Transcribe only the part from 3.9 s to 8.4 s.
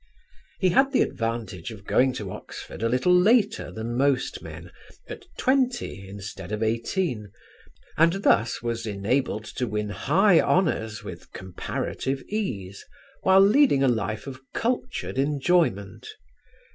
most men, at twenty instead of eighteen, and